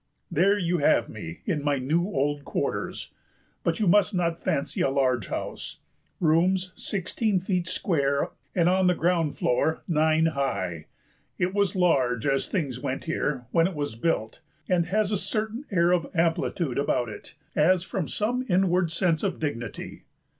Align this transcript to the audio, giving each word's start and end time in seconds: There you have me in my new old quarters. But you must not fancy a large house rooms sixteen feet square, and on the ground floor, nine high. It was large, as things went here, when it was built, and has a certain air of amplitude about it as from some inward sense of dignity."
There 0.31 0.57
you 0.57 0.79
have 0.79 1.09
me 1.09 1.41
in 1.45 1.61
my 1.63 1.77
new 1.77 2.05
old 2.07 2.43
quarters. 2.43 3.11
But 3.63 3.79
you 3.79 3.87
must 3.87 4.15
not 4.15 4.39
fancy 4.39 4.81
a 4.81 4.89
large 4.89 5.27
house 5.27 5.77
rooms 6.19 6.73
sixteen 6.75 7.39
feet 7.39 7.67
square, 7.67 8.31
and 8.55 8.67
on 8.67 8.87
the 8.87 8.95
ground 8.95 9.37
floor, 9.37 9.83
nine 9.87 10.25
high. 10.33 10.87
It 11.37 11.53
was 11.53 11.75
large, 11.75 12.25
as 12.25 12.49
things 12.49 12.79
went 12.79 13.03
here, 13.05 13.45
when 13.51 13.67
it 13.67 13.75
was 13.75 13.93
built, 13.95 14.41
and 14.67 14.87
has 14.87 15.11
a 15.11 15.17
certain 15.17 15.65
air 15.69 15.91
of 15.91 16.09
amplitude 16.15 16.79
about 16.79 17.07
it 17.07 17.35
as 17.55 17.83
from 17.83 18.07
some 18.07 18.43
inward 18.49 18.91
sense 18.91 19.21
of 19.21 19.37
dignity." 19.39 20.05